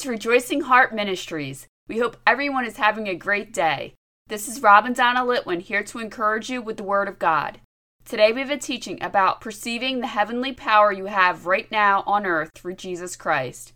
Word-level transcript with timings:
to 0.00 0.08
Rejoicing 0.08 0.62
Heart 0.62 0.94
Ministries. 0.94 1.66
We 1.86 1.98
hope 1.98 2.16
everyone 2.26 2.64
is 2.64 2.78
having 2.78 3.06
a 3.06 3.14
great 3.14 3.52
day. 3.52 3.92
This 4.28 4.48
is 4.48 4.62
Rob 4.62 4.86
and 4.86 4.96
Donna 4.96 5.20
Litwin 5.20 5.60
here 5.60 5.82
to 5.84 5.98
encourage 5.98 6.48
you 6.48 6.62
with 6.62 6.78
the 6.78 6.82
Word 6.82 7.06
of 7.06 7.18
God. 7.18 7.60
Today 8.06 8.32
we 8.32 8.40
have 8.40 8.48
a 8.48 8.56
teaching 8.56 9.02
about 9.02 9.42
perceiving 9.42 10.00
the 10.00 10.06
heavenly 10.06 10.54
power 10.54 10.90
you 10.90 11.06
have 11.06 11.44
right 11.44 11.70
now 11.70 12.02
on 12.06 12.24
earth 12.24 12.48
through 12.54 12.76
Jesus 12.76 13.14
Christ. 13.14 13.74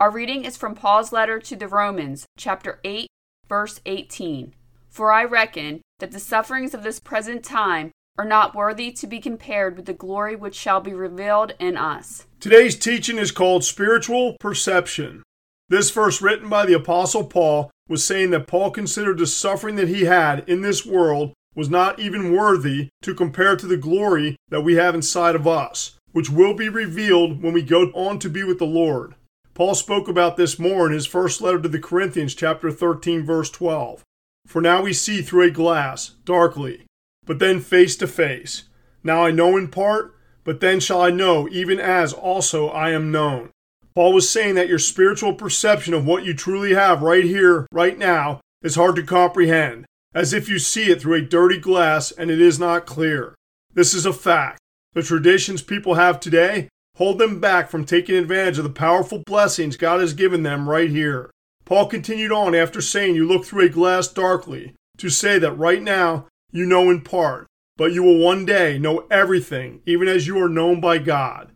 Our 0.00 0.10
reading 0.10 0.46
is 0.46 0.56
from 0.56 0.74
Paul's 0.74 1.12
letter 1.12 1.38
to 1.40 1.54
the 1.54 1.68
Romans, 1.68 2.24
chapter 2.38 2.80
8, 2.82 3.06
verse 3.46 3.82
18. 3.84 4.54
For 4.88 5.12
I 5.12 5.24
reckon 5.24 5.82
that 5.98 6.10
the 6.10 6.20
sufferings 6.20 6.72
of 6.72 6.84
this 6.84 7.00
present 7.00 7.44
time 7.44 7.90
are 8.16 8.24
not 8.24 8.54
worthy 8.54 8.92
to 8.92 9.06
be 9.06 9.20
compared 9.20 9.76
with 9.76 9.84
the 9.84 9.92
glory 9.92 10.36
which 10.36 10.54
shall 10.54 10.80
be 10.80 10.94
revealed 10.94 11.52
in 11.58 11.76
us. 11.76 12.24
Today's 12.40 12.76
teaching 12.76 13.18
is 13.18 13.30
called 13.30 13.62
Spiritual 13.62 14.38
Perception. 14.40 15.22
This 15.68 15.90
verse, 15.90 16.22
written 16.22 16.48
by 16.48 16.64
the 16.64 16.74
Apostle 16.74 17.24
Paul, 17.24 17.70
was 17.88 18.04
saying 18.04 18.30
that 18.30 18.46
Paul 18.46 18.70
considered 18.70 19.18
the 19.18 19.26
suffering 19.26 19.76
that 19.76 19.88
he 19.88 20.04
had 20.04 20.48
in 20.48 20.62
this 20.62 20.86
world 20.86 21.32
was 21.56 21.70
not 21.70 21.98
even 21.98 22.32
worthy 22.32 22.88
to 23.02 23.14
compare 23.14 23.56
to 23.56 23.66
the 23.66 23.76
glory 23.76 24.36
that 24.50 24.60
we 24.60 24.74
have 24.74 24.94
inside 24.94 25.34
of 25.34 25.46
us, 25.46 25.96
which 26.12 26.30
will 26.30 26.54
be 26.54 26.68
revealed 26.68 27.42
when 27.42 27.52
we 27.52 27.62
go 27.62 27.84
on 27.94 28.18
to 28.20 28.28
be 28.28 28.44
with 28.44 28.58
the 28.58 28.66
Lord. 28.66 29.14
Paul 29.54 29.74
spoke 29.74 30.06
about 30.06 30.36
this 30.36 30.58
more 30.58 30.86
in 30.86 30.92
his 30.92 31.06
first 31.06 31.40
letter 31.40 31.60
to 31.60 31.68
the 31.68 31.78
Corinthians, 31.78 32.34
chapter 32.34 32.70
13, 32.70 33.24
verse 33.24 33.50
12. 33.50 34.04
For 34.46 34.60
now 34.60 34.82
we 34.82 34.92
see 34.92 35.22
through 35.22 35.44
a 35.44 35.50
glass, 35.50 36.10
darkly, 36.24 36.84
but 37.24 37.38
then 37.38 37.60
face 37.60 37.96
to 37.96 38.06
face. 38.06 38.64
Now 39.02 39.24
I 39.24 39.30
know 39.30 39.56
in 39.56 39.68
part, 39.68 40.14
but 40.44 40.60
then 40.60 40.78
shall 40.78 41.00
I 41.00 41.10
know, 41.10 41.48
even 41.48 41.80
as 41.80 42.12
also 42.12 42.68
I 42.68 42.90
am 42.90 43.10
known. 43.10 43.50
Paul 43.96 44.12
was 44.12 44.28
saying 44.28 44.56
that 44.56 44.68
your 44.68 44.78
spiritual 44.78 45.32
perception 45.32 45.94
of 45.94 46.04
what 46.04 46.22
you 46.22 46.34
truly 46.34 46.74
have 46.74 47.00
right 47.00 47.24
here, 47.24 47.66
right 47.72 47.96
now, 47.96 48.42
is 48.60 48.74
hard 48.74 48.94
to 48.96 49.02
comprehend, 49.02 49.86
as 50.14 50.34
if 50.34 50.50
you 50.50 50.58
see 50.58 50.90
it 50.90 51.00
through 51.00 51.14
a 51.14 51.22
dirty 51.22 51.58
glass 51.58 52.12
and 52.12 52.30
it 52.30 52.38
is 52.38 52.58
not 52.58 52.84
clear. 52.84 53.34
This 53.72 53.94
is 53.94 54.04
a 54.04 54.12
fact. 54.12 54.60
The 54.92 55.02
traditions 55.02 55.62
people 55.62 55.94
have 55.94 56.20
today 56.20 56.68
hold 56.96 57.18
them 57.18 57.40
back 57.40 57.70
from 57.70 57.86
taking 57.86 58.16
advantage 58.16 58.58
of 58.58 58.64
the 58.64 58.70
powerful 58.70 59.22
blessings 59.24 59.78
God 59.78 60.00
has 60.00 60.12
given 60.12 60.42
them 60.42 60.68
right 60.68 60.90
here. 60.90 61.30
Paul 61.64 61.86
continued 61.86 62.32
on 62.32 62.54
after 62.54 62.82
saying 62.82 63.14
you 63.14 63.26
look 63.26 63.46
through 63.46 63.64
a 63.64 63.70
glass 63.70 64.08
darkly, 64.08 64.74
to 64.98 65.08
say 65.08 65.38
that 65.38 65.52
right 65.52 65.82
now 65.82 66.26
you 66.52 66.66
know 66.66 66.90
in 66.90 67.00
part, 67.00 67.46
but 67.78 67.94
you 67.94 68.02
will 68.02 68.18
one 68.18 68.44
day 68.44 68.78
know 68.78 69.06
everything, 69.10 69.80
even 69.86 70.06
as 70.06 70.26
you 70.26 70.38
are 70.38 70.50
known 70.50 70.82
by 70.82 70.98
God. 70.98 71.50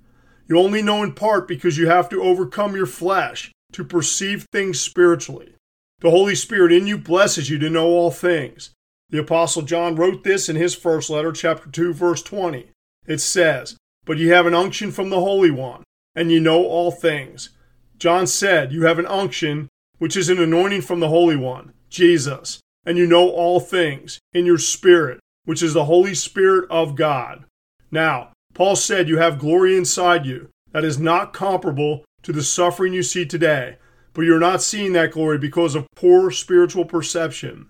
You 0.51 0.59
only 0.59 0.83
know 0.83 1.05
in 1.05 1.13
part 1.13 1.47
because 1.47 1.79
you 1.79 1.87
have 1.87 2.09
to 2.09 2.25
overcome 2.25 2.75
your 2.75 2.87
flesh 2.87 3.53
to 3.71 3.85
perceive 3.85 4.47
things 4.51 4.81
spiritually. 4.81 5.55
The 6.01 6.11
Holy 6.11 6.35
Spirit 6.35 6.73
in 6.73 6.89
you 6.89 6.99
blesses 6.99 7.49
you 7.49 7.57
to 7.61 7.71
know 7.71 7.87
all 7.87 8.11
things. 8.11 8.73
The 9.11 9.21
Apostle 9.21 9.63
John 9.63 9.95
wrote 9.95 10.25
this 10.25 10.49
in 10.49 10.57
his 10.57 10.75
first 10.75 11.09
letter, 11.09 11.31
chapter 11.31 11.71
2, 11.71 11.93
verse 11.93 12.21
20. 12.23 12.67
It 13.07 13.21
says, 13.21 13.77
But 14.05 14.19
you 14.19 14.33
have 14.33 14.47
an 14.47 14.55
unction 14.55 14.91
from 14.91 15.11
the 15.11 15.21
Holy 15.21 15.53
One, 15.53 15.85
and 16.17 16.33
you 16.33 16.41
know 16.41 16.65
all 16.65 16.91
things. 16.91 17.51
John 17.97 18.27
said, 18.27 18.73
You 18.73 18.87
have 18.87 18.99
an 18.99 19.07
unction, 19.07 19.69
which 19.99 20.17
is 20.17 20.29
an 20.29 20.41
anointing 20.41 20.83
from 20.83 20.99
the 20.99 21.09
Holy 21.11 21.37
One, 21.37 21.75
Jesus, 21.91 22.61
and 22.85 22.99
you 22.99 23.07
know 23.07 23.29
all 23.29 23.61
things 23.61 24.19
in 24.33 24.47
your 24.47 24.59
spirit, 24.59 25.21
which 25.45 25.63
is 25.63 25.75
the 25.75 25.85
Holy 25.85 26.15
Spirit 26.15 26.69
of 26.71 26.97
God. 26.97 27.45
Now, 27.93 28.33
Paul 28.55 28.77
said 28.77 29.09
you 29.09 29.19
have 29.19 29.39
glory 29.39 29.77
inside 29.77 30.27
you 30.27 30.49
that 30.73 30.85
is 30.85 30.99
not 30.99 31.33
comparable 31.33 32.05
to 32.23 32.33
the 32.33 32.43
suffering 32.43 32.93
you 32.93 33.03
see 33.03 33.25
today, 33.25 33.79
but 34.13 34.23
you're 34.23 34.41
not 34.41 34.63
seeing 34.63 34.93
that 34.93 35.13
glory 35.13 35.39
because 35.39 35.75
of 35.75 35.87
poor 35.95 36.31
spiritual 36.31 36.85
perception. 36.85 37.69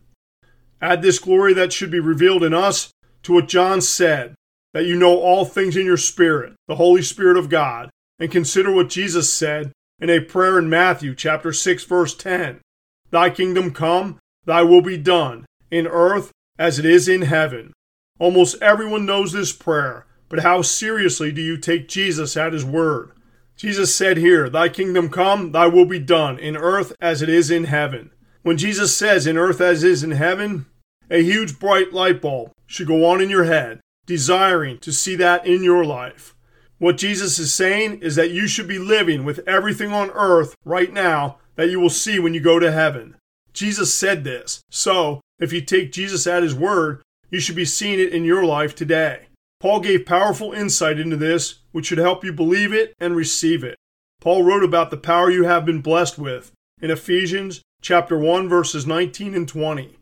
Add 0.83 1.03
this 1.03 1.19
glory 1.19 1.53
that 1.55 1.73
should 1.73 1.91
be 1.91 2.01
revealed 2.01 2.43
in 2.43 2.55
us 2.55 2.91
to 3.23 3.35
what 3.35 3.49
John 3.49 3.81
said, 3.81 4.35
that 4.73 4.87
you 4.87 4.97
know 4.97 5.19
all 5.19 5.45
things 5.45 5.77
in 5.77 5.85
your 5.85 5.97
spirit, 5.97 6.55
the 6.69 6.77
Holy 6.77 7.03
Spirit 7.03 7.37
of 7.37 7.49
God, 7.49 7.91
and 8.19 8.31
consider 8.31 8.73
what 8.73 8.89
Jesus 8.89 9.33
said 9.33 9.73
in 10.01 10.09
a 10.09 10.21
prayer 10.21 10.59
in 10.59 10.69
Matthew 10.71 11.15
chapter 11.15 11.53
6 11.53 11.85
verse 11.85 12.15
10. 12.15 12.61
Thy 13.11 13.31
kingdom 13.31 13.73
come, 13.73 14.19
Thy 14.47 14.63
will 14.63 14.81
be 14.81 14.97
done, 14.97 15.45
in 15.71 15.87
earth 15.87 16.33
as 16.59 16.79
it 16.79 16.85
is 16.85 17.09
in 17.09 17.23
heaven. 17.23 17.73
Almost 18.19 18.61
everyone 18.63 19.07
knows 19.07 19.33
this 19.33 19.53
prayer, 19.53 20.07
but 20.31 20.41
how 20.41 20.63
seriously 20.63 21.31
do 21.31 21.43
you 21.43 21.59
take 21.59 21.89
Jesus 21.89 22.35
at 22.39 22.55
his 22.55 22.65
word? 22.65 23.13
Jesus 23.57 23.95
said 23.95 24.17
here, 24.17 24.49
Thy 24.49 24.71
kingdom 24.71 25.11
come, 25.11 25.53
thy 25.53 25.67
will 25.67 25.85
be 25.85 25.99
done, 25.99 26.39
in 26.39 26.57
earth 26.57 26.95
as 26.99 27.21
it 27.21 27.29
is 27.29 27.51
in 27.51 27.65
heaven. 27.65 28.11
When 28.43 28.57
Jesus 28.57 28.97
says, 28.97 29.27
in 29.27 29.37
earth 29.37 29.61
as 29.61 29.85
is 29.85 30.03
in 30.03 30.13
heaven, 30.13 30.65
a 31.11 31.23
huge 31.23 31.59
bright 31.59 31.93
light 31.93 32.23
bulb 32.23 32.53
should 32.67 32.87
go 32.87 33.05
on 33.05 33.21
in 33.21 33.29
your 33.29 33.45
head, 33.45 33.81
desiring 34.07 34.79
to 34.79 34.93
see 34.93 35.15
that 35.17 35.47
in 35.47 35.63
your 35.63 35.85
life. 35.85 36.35
What 36.79 36.97
Jesus 36.97 37.39
is 37.39 37.53
saying 37.53 37.99
is 38.01 38.17
that 38.17 38.31
you 38.31 38.47
should 38.47 38.67
be 38.67 38.79
living 38.79 39.25
with 39.25 39.47
everything 39.47 39.93
on 39.93 40.11
earth 40.13 40.55
right 40.65 40.91
now 40.91 41.37
that 41.57 41.69
you 41.69 41.79
will 41.79 41.91
see 41.91 42.19
when 42.19 42.33
you 42.33 42.41
go 42.41 42.59
to 42.59 42.73
heaven. 42.73 43.17
Jesus 43.53 43.93
said 43.93 44.25
this. 44.25 44.63
So, 44.71 45.21
if 45.39 45.53
you 45.53 45.61
take 45.61 45.93
Jesus 45.93 46.27
at 46.27 46.43
his 46.43 46.55
word, 46.55 47.03
you 47.31 47.41
should 47.41 47.57
be 47.57 47.67
seeing 47.67 48.01
it 48.01 48.15
in 48.15 48.25
your 48.25 48.45
life 48.45 48.75
today. 48.75 49.27
Paul 49.61 49.81
gave 49.81 50.07
powerful 50.07 50.53
insight 50.53 50.99
into 50.99 51.17
this, 51.17 51.57
which 51.71 51.87
should 51.87 51.99
help 51.99 52.25
you 52.25 52.33
believe 52.33 52.73
it 52.73 52.95
and 52.99 53.15
receive 53.15 53.63
it. 53.63 53.77
Paul 54.21 54.43
wrote 54.43 54.65
about 54.65 54.91
the 54.91 54.97
power 54.97 55.31
you 55.31 55.45
have 55.45 55.67
been 55.67 55.83
blessed 55.83 56.19
with 56.19 56.51
in 56.81 56.91
Ephesians 56.91 57.61
chapter 57.83 58.19
1 58.19 58.49
verses 58.49 58.87
19 58.87 59.35
and 59.35 59.47
20. 59.47 59.99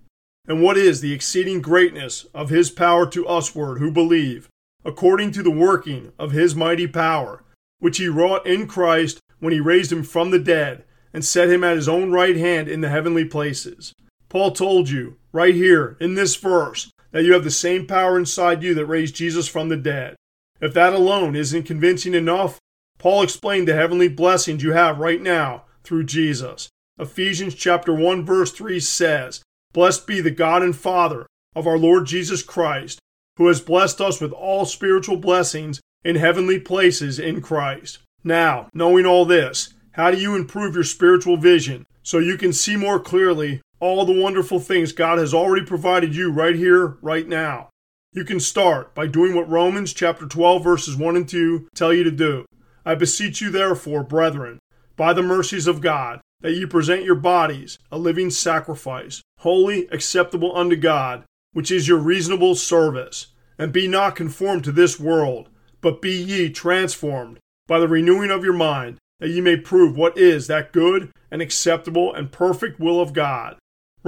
And 0.47 0.63
what 0.63 0.77
is 0.77 1.01
the 1.01 1.13
exceeding 1.13 1.61
greatness 1.61 2.27
of 2.33 2.51
his 2.51 2.71
power 2.71 3.05
to 3.11 3.27
usward 3.29 3.79
who 3.79 3.91
believe, 3.91 4.49
according 4.85 5.33
to 5.33 5.43
the 5.43 5.51
working 5.51 6.13
of 6.19 6.31
his 6.31 6.55
mighty 6.55 6.87
power, 6.87 7.43
which 7.81 7.99
he 7.99 8.09
wrought 8.09 8.47
in 8.47 8.67
Christ 8.69 9.19
when 9.41 9.53
he 9.53 9.61
raised 9.61 9.93
him 9.93 10.05
from 10.05 10.31
the 10.31 10.39
dead 10.39 10.85
and 11.13 11.25
set 11.25 11.51
him 11.51 11.65
at 11.65 11.77
his 11.77 11.89
own 11.89 12.13
right 12.13 12.37
hand 12.37 12.69
in 12.69 12.81
the 12.81 12.89
heavenly 12.89 13.25
places. 13.25 13.93
Paul 14.29 14.53
told 14.53 14.89
you, 14.89 15.17
right 15.33 15.55
here 15.55 15.97
in 16.01 16.15
this 16.15 16.37
verse, 16.37 16.91
that 17.13 17.25
you 17.25 17.33
have 17.33 17.45
the 17.45 17.51
same 17.51 17.87
power 17.87 18.19
inside 18.19 18.63
you 18.63 18.75
that 18.75 18.87
raised 18.87 19.17
Jesus 19.17 19.49
from 19.49 19.69
the 19.69 19.77
dead. 19.77 20.17
If 20.61 20.75
that 20.75 20.93
alone 20.93 21.37
isn't 21.37 21.65
convincing 21.65 22.15
enough, 22.15 22.59
Paul 22.99 23.23
explained 23.23 23.69
the 23.69 23.75
heavenly 23.75 24.09
blessings 24.09 24.63
you 24.63 24.73
have 24.73 24.99
right 24.99 25.21
now 25.23 25.65
through 25.85 26.05
Jesus. 26.05 26.69
Ephesians 26.99 27.55
chapter 27.55 27.95
1 27.95 28.27
verse 28.27 28.53
3 28.53 28.81
says, 28.81 29.43
Blessed 29.73 30.07
be 30.07 30.21
the 30.21 30.31
God 30.31 30.63
and 30.63 30.75
Father 30.75 31.27
of 31.55 31.67
our 31.67 31.79
Lord 31.79 32.07
Jesus 32.07 32.43
Christ, 32.43 32.99
who 33.37 33.47
has 33.47 33.61
blessed 33.61 34.01
us 34.01 34.21
with 34.21 34.33
all 34.33 34.65
spiritual 34.65 35.17
blessings 35.17 35.81
in 36.05 36.17
heavenly 36.17 36.59
places 36.59 37.19
in 37.19 37.41
Christ. 37.41 37.99
Now, 38.25 38.69
knowing 38.75 39.07
all 39.07 39.25
this, 39.25 39.75
how 39.93 40.11
do 40.11 40.19
you 40.19 40.35
improve 40.35 40.75
your 40.75 40.85
spiritual 40.85 41.37
vision 41.37 41.87
so 42.03 42.19
you 42.19 42.37
can 42.37 42.53
see 42.53 42.77
more 42.77 42.99
clearly 42.99 43.61
all 43.81 44.05
the 44.05 44.21
wonderful 44.21 44.59
things 44.59 44.93
God 44.93 45.19
has 45.19 45.33
already 45.33 45.65
provided 45.65 46.15
you 46.15 46.31
right 46.31 46.55
here, 46.55 46.99
right 47.01 47.27
now? 47.27 47.71
You 48.13 48.25
can 48.25 48.41
start 48.41 48.95
by 48.95 49.07
doing 49.07 49.35
what 49.35 49.49
Romans 49.49 49.93
chapter 49.93 50.27
12 50.27 50.65
verses 50.65 50.97
1 50.97 51.17
and 51.17 51.29
2 51.29 51.69
tell 51.75 51.93
you 51.93 52.05
to 52.05 52.11
do. 52.11 52.45
I 52.85 52.95
beseech 52.95 53.41
you 53.41 53.51
therefore, 53.51 54.03
brethren, 54.03 54.59
by 54.97 55.13
the 55.13 55.23
mercies 55.23 55.67
of 55.67 55.81
God, 55.81 56.21
that 56.41 56.53
ye 56.53 56.65
present 56.67 57.05
your 57.05 57.15
bodies 57.15 57.79
a 57.93 57.99
living 57.99 58.31
sacrifice, 58.31 59.23
holy, 59.41 59.87
acceptable 59.89 60.57
unto 60.57 60.77
God, 60.77 61.25
which 61.53 61.71
is 61.71 61.87
your 61.87 61.99
reasonable 61.99 62.55
service. 62.55 63.29
And 63.59 63.73
be 63.73 63.89
not 63.89 64.17
conformed 64.17 64.65
to 64.65 64.73
this 64.73 65.01
world, 65.01 65.49
but 65.81 66.01
be 66.01 66.13
ye 66.13 66.49
transformed 66.49 67.39
by 67.67 67.79
the 67.79 67.89
renewing 67.89 68.31
of 68.31 68.45
your 68.45 68.53
mind, 68.53 68.99
that 69.21 69.29
ye 69.29 69.41
may 69.41 69.57
prove 69.57 69.97
what 69.97 70.17
is 70.17 70.47
that 70.47 70.73
good 70.73 71.11
and 71.31 71.43
acceptable 71.43 72.15
and 72.15 72.33
perfect 72.33 72.81
will 72.81 73.01
of 73.01 73.13
God. 73.13 73.59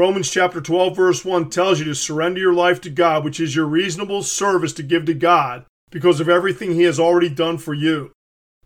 Romans 0.00 0.30
chapter 0.30 0.62
12 0.62 0.96
verse 0.96 1.24
1 1.26 1.50
tells 1.50 1.78
you 1.78 1.84
to 1.84 1.94
surrender 1.94 2.40
your 2.40 2.54
life 2.54 2.80
to 2.80 2.88
God, 2.88 3.22
which 3.22 3.38
is 3.38 3.54
your 3.54 3.66
reasonable 3.66 4.22
service 4.22 4.72
to 4.72 4.82
give 4.82 5.04
to 5.04 5.12
God 5.12 5.66
because 5.90 6.20
of 6.20 6.28
everything 6.28 6.72
he 6.72 6.84
has 6.84 6.98
already 6.98 7.28
done 7.28 7.58
for 7.58 7.74
you. 7.74 8.10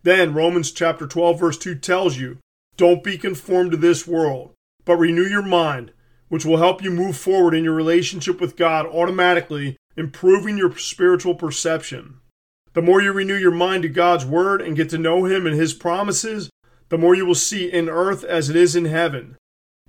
Then 0.04 0.32
Romans 0.32 0.70
chapter 0.70 1.08
12 1.08 1.40
verse 1.40 1.58
2 1.58 1.74
tells 1.74 2.18
you, 2.18 2.38
don't 2.76 3.02
be 3.02 3.18
conformed 3.18 3.72
to 3.72 3.76
this 3.76 4.06
world, 4.06 4.52
but 4.84 4.94
renew 4.94 5.24
your 5.24 5.42
mind, 5.42 5.90
which 6.28 6.44
will 6.44 6.58
help 6.58 6.84
you 6.84 6.92
move 6.92 7.16
forward 7.16 7.52
in 7.52 7.64
your 7.64 7.74
relationship 7.74 8.40
with 8.40 8.54
God 8.54 8.86
automatically, 8.86 9.76
improving 9.96 10.56
your 10.56 10.78
spiritual 10.78 11.34
perception. 11.34 12.20
The 12.74 12.82
more 12.82 13.02
you 13.02 13.10
renew 13.10 13.34
your 13.34 13.50
mind 13.50 13.82
to 13.82 13.88
God's 13.88 14.24
Word 14.24 14.62
and 14.62 14.76
get 14.76 14.88
to 14.90 14.98
know 14.98 15.24
Him 15.24 15.48
and 15.48 15.56
His 15.56 15.74
promises, 15.74 16.48
the 16.90 16.98
more 16.98 17.16
you 17.16 17.26
will 17.26 17.34
see 17.34 17.66
in 17.66 17.88
earth 17.88 18.22
as 18.22 18.48
it 18.48 18.54
is 18.54 18.76
in 18.76 18.84
heaven. 18.84 19.36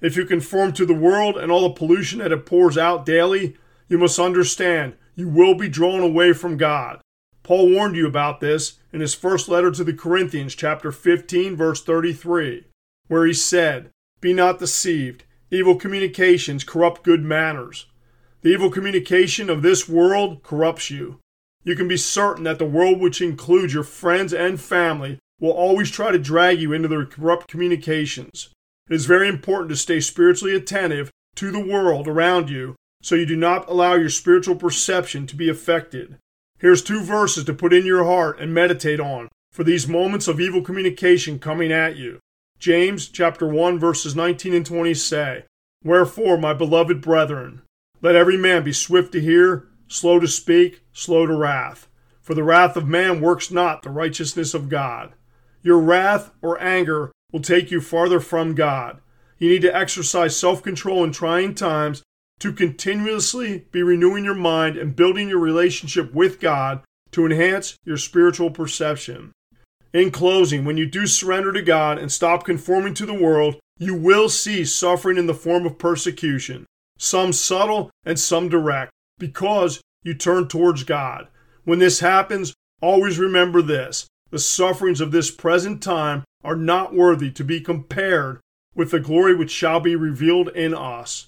If 0.02 0.18
you 0.18 0.26
conform 0.26 0.74
to 0.74 0.86
the 0.86 0.94
world 0.94 1.38
and 1.38 1.52
all 1.52 1.62
the 1.62 1.74
pollution 1.74 2.20
that 2.20 2.32
it 2.32 2.46
pours 2.46 2.78
out 2.78 3.06
daily, 3.06 3.56
you 3.88 3.98
must 3.98 4.20
understand 4.20 4.96
you 5.16 5.30
will 5.30 5.56
be 5.56 5.70
drawn 5.70 6.02
away 6.02 6.34
from 6.34 6.58
God. 6.58 7.00
Paul 7.44 7.70
warned 7.70 7.96
you 7.96 8.08
about 8.08 8.40
this 8.40 8.80
in 8.92 9.02
his 9.02 9.14
first 9.14 9.48
letter 9.48 9.72
to 9.72 9.84
the 9.84 9.94
Corinthians, 9.94 10.56
chapter 10.56 10.92
15, 10.92 11.56
verse 11.56 11.82
33. 11.84 12.66
where 13.08 13.26
he 13.26 13.34
said, 13.34 13.92
Be 14.20 14.34
not 14.34 14.60
deceived. 14.60 15.24
Evil 15.52 15.76
communications 15.76 16.64
corrupt 16.64 17.04
good 17.04 17.24
manners. 17.24 17.86
The 18.42 18.50
evil 18.50 18.72
communication 18.72 19.50
of 19.50 19.62
this 19.62 19.88
world 19.88 20.44
corrupts 20.44 20.90
you. 20.90 21.20
You 21.64 21.76
can 21.76 21.88
be 21.88 21.98
certain 21.98 22.44
that 22.44 22.60
the 22.60 22.66
world, 22.66 23.00
which 23.00 23.22
includes 23.22 23.74
your 23.74 23.84
friends 23.84 24.34
and 24.34 24.60
family, 24.60 25.20
will 25.40 25.52
always 25.52 25.92
try 25.92 26.12
to 26.12 26.20
drag 26.20 26.60
you 26.60 26.74
into 26.74 26.88
their 26.88 27.06
corrupt 27.06 27.48
communications. 27.48 28.50
It 28.90 28.94
is 28.94 29.06
very 29.08 29.28
important 29.28 29.70
to 29.70 29.76
stay 29.76 30.00
spiritually 30.00 30.56
attentive 30.56 31.10
to 31.36 31.52
the 31.52 31.60
world 31.60 32.08
around 32.08 32.50
you 32.50 32.76
so 33.02 33.16
you 33.16 33.26
do 33.26 33.36
not 33.36 33.68
allow 33.68 33.96
your 33.96 34.10
spiritual 34.10 34.56
perception 34.56 35.26
to 35.28 35.36
be 35.36 35.50
affected. 35.50 36.18
Here's 36.60 36.84
two 36.84 37.02
verses 37.02 37.44
to 37.46 37.54
put 37.54 37.74
in 37.74 37.86
your 37.86 38.04
heart 38.04 38.40
and 38.40 38.54
meditate 38.54 39.00
on 39.00 39.30
for 39.52 39.64
these 39.64 39.88
moments 39.88 40.28
of 40.28 40.40
evil 40.40 40.62
communication 40.62 41.40
coming 41.40 41.72
at 41.72 41.96
you. 41.96 42.20
James 42.60 43.08
chapter 43.08 43.48
1 43.48 43.80
verses 43.80 44.16
19 44.16 44.54
and 44.54 44.66
20 44.66 44.94
say, 44.94 45.46
Wherefore, 45.84 46.38
my 46.38 46.54
beloved 46.54 47.02
brethren, 47.02 47.62
let 48.02 48.16
every 48.16 48.38
man 48.38 48.64
be 48.64 48.74
swift 48.74 49.12
to 49.14 49.22
hear, 49.22 49.68
slow 49.88 50.20
to 50.20 50.28
speak, 50.28 50.82
slow 50.94 51.26
to 51.26 51.36
wrath. 51.36 51.88
For 52.22 52.34
the 52.34 52.44
wrath 52.44 52.76
of 52.76 52.88
man 52.88 53.22
works 53.22 53.52
not 53.52 53.82
the 53.82 53.92
righteousness 53.92 54.54
of 54.54 54.70
God. 54.70 55.14
Your 55.62 55.80
wrath 55.80 56.32
or 56.42 56.62
anger 56.62 57.12
will 57.31 57.42
take 57.42 57.72
you 57.72 57.81
farther 57.81 58.19
from 58.19 58.56
God. 58.56 59.00
You 59.38 59.50
need 59.50 59.62
to 59.63 59.75
exercise 59.75 60.38
self 60.38 60.63
control 60.63 61.04
in 61.04 61.12
trying 61.12 61.56
times 61.56 62.04
to 62.39 62.51
continuously 62.51 63.66
be 63.72 63.83
renewing 63.83 64.25
your 64.25 64.36
mind 64.36 64.77
and 64.77 64.95
building 64.95 65.30
your 65.30 65.39
relationship 65.39 66.13
with 66.13 66.39
God 66.39 66.81
to 67.12 67.25
enhance 67.25 67.77
your 67.86 67.98
spiritual 67.98 68.51
perception. 68.51 69.31
In 69.94 70.12
closing, 70.12 70.66
when 70.66 70.75
you 70.75 70.86
do 70.86 71.07
surrender 71.07 71.54
to 71.54 71.62
God 71.62 71.98
and 71.98 72.12
stop 72.12 72.44
conforming 72.44 72.94
to 72.95 73.06
the 73.06 73.13
world, 73.13 73.56
you 73.77 73.94
will 73.94 74.27
see 74.27 74.66
suffering 74.66 75.18
in 75.18 75.27
the 75.27 75.33
form 75.33 75.66
of 75.66 75.77
persecution, 75.77 76.66
some 76.98 77.31
subtle 77.31 77.89
and 78.06 78.19
some 78.19 78.50
direct, 78.50 78.92
because 79.18 79.81
you 80.04 80.13
turn 80.13 80.48
towards 80.48 80.83
God. 80.83 81.27
When 81.63 81.80
this 81.80 82.01
happens, 82.01 82.54
always 82.81 83.18
remember 83.18 83.62
this 83.62 84.07
the 84.31 84.39
sufferings 84.39 85.00
of 85.00 85.12
this 85.12 85.31
present 85.31 85.81
time 85.81 86.24
are 86.46 86.56
not 86.56 86.94
worthy 86.94 87.32
to 87.32 87.44
be 87.44 87.60
compared 87.60 88.40
with 88.76 88.92
the 88.92 89.00
glory 89.00 89.36
which 89.36 89.52
shall 89.52 89.80
be 89.80 89.96
revealed 89.96 90.50
in 90.50 90.74
us. 90.74 91.28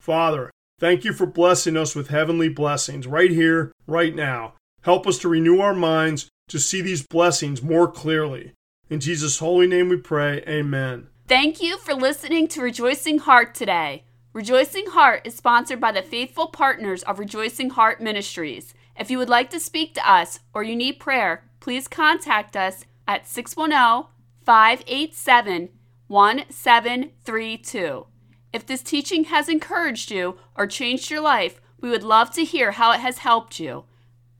Father, 0.00 0.50
thank 0.78 1.04
you 1.04 1.12
for 1.12 1.26
blessing 1.26 1.76
us 1.76 1.94
with 1.94 2.08
heavenly 2.08 2.48
blessings 2.48 3.06
right 3.06 3.30
here, 3.30 3.72
right 3.86 4.14
now. 4.14 4.54
Help 4.82 5.06
us 5.06 5.18
to 5.18 5.28
renew 5.28 5.60
our 5.60 5.74
minds 5.74 6.28
to 6.48 6.58
see 6.58 6.80
these 6.80 7.06
blessings 7.06 7.62
more 7.62 7.90
clearly. 7.90 8.52
In 8.88 9.00
Jesus' 9.00 9.38
holy 9.38 9.66
name 9.66 9.88
we 9.88 9.96
pray, 9.96 10.42
amen. 10.48 11.08
Thank 11.26 11.60
you 11.60 11.76
for 11.78 11.94
listening 11.94 12.46
to 12.48 12.62
Rejoicing 12.62 13.18
Heart 13.18 13.54
today. 13.54 14.04
Rejoicing 14.32 14.86
Heart 14.86 15.22
is 15.24 15.34
sponsored 15.34 15.80
by 15.80 15.92
the 15.92 16.02
faithful 16.02 16.48
partners 16.48 17.02
of 17.02 17.18
Rejoicing 17.18 17.70
Heart 17.70 18.00
Ministries. 18.00 18.74
If 18.98 19.10
you 19.10 19.18
would 19.18 19.28
like 19.28 19.50
to 19.50 19.58
speak 19.58 19.94
to 19.94 20.08
us 20.08 20.38
or 20.54 20.62
you 20.62 20.76
need 20.76 21.00
prayer, 21.00 21.44
please 21.58 21.88
contact 21.88 22.56
us 22.56 22.84
at 23.08 23.26
610 23.26 24.15
587 24.46 25.68
1732. 26.06 28.06
If 28.52 28.64
this 28.64 28.82
teaching 28.82 29.24
has 29.24 29.50
encouraged 29.50 30.10
you 30.10 30.38
or 30.56 30.66
changed 30.66 31.10
your 31.10 31.20
life, 31.20 31.60
we 31.80 31.90
would 31.90 32.04
love 32.04 32.30
to 32.30 32.44
hear 32.44 32.72
how 32.72 32.92
it 32.92 33.00
has 33.00 33.18
helped 33.18 33.60
you 33.60 33.84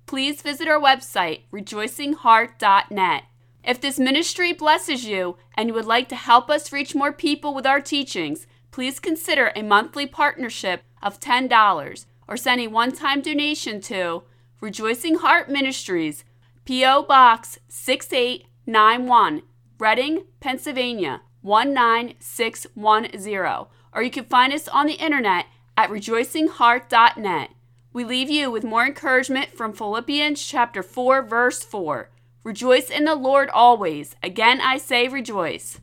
please 0.07 0.41
visit 0.41 0.69
our 0.69 0.81
website, 0.81 1.43
rejoicingheart.net. 1.53 3.25
If 3.65 3.81
this 3.81 3.99
ministry 3.99 4.53
blesses 4.53 5.05
you 5.05 5.37
and 5.55 5.69
you 5.69 5.75
would 5.75 5.85
like 5.85 6.09
to 6.11 6.17
help 6.17 6.49
us 6.49 6.73
reach 6.73 6.95
more 6.95 7.13
people 7.13 7.53
with 7.53 7.67
our 7.67 7.81
teachings, 7.81 8.47
please 8.71 9.01
consider 9.01 9.53
a 9.55 9.63
monthly 9.63 10.07
partnership 10.07 10.83
of 11.03 11.19
$10 11.19 12.07
or 12.29 12.37
send 12.37 12.61
a 12.61 12.69
one 12.69 12.93
time 12.93 13.21
donation 13.21 13.81
to 13.83 14.23
Rejoicing 14.61 15.17
Heart 15.17 15.51
Ministries, 15.51 16.25
P.O. 16.65 17.03
Box 17.03 17.59
6891, 17.69 19.43
Reading, 19.79 20.25
Pennsylvania 20.41 21.21
19610. 21.43 23.67
Or 23.93 24.03
you 24.03 24.11
can 24.11 24.25
find 24.25 24.53
us 24.53 24.67
on 24.69 24.87
the 24.87 24.95
internet 24.95 25.47
at 25.77 25.91
rejoicingheart.net. 25.91 27.51
We 27.93 28.05
leave 28.05 28.31
you 28.31 28.51
with 28.51 28.65
more 28.65 28.87
encouragement 28.87 29.57
from 29.57 29.75
Philippians 29.75 30.43
chapter 30.43 30.83
4 30.83 31.23
verse 31.23 31.63
4. 31.63 32.09
Rejoice 32.43 32.89
in 32.89 33.05
the 33.05 33.15
Lord 33.15 33.51
always. 33.51 34.17
Again 34.23 34.63
I 34.63 34.79
say 34.79 35.09
rejoice. 35.09 35.79